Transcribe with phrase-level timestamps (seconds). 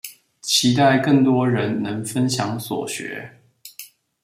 [0.41, 3.39] 期待更多人能分享所學